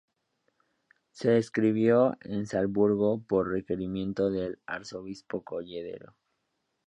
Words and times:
Se 1.11 1.37
escribió 1.37 2.17
en 2.21 2.47
Salzburgo 2.47 3.21
por 3.21 3.51
requerimiento 3.51 4.31
del 4.31 4.57
Arzobispo 4.65 5.43
Colloredo. 5.43 6.15